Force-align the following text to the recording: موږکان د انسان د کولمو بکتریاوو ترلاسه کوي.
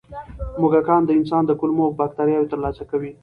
موږکان 0.61 1.01
د 1.05 1.09
انسان 1.19 1.43
د 1.45 1.51
کولمو 1.59 1.85
بکتریاوو 1.99 2.51
ترلاسه 2.51 2.83
کوي. 2.91 3.11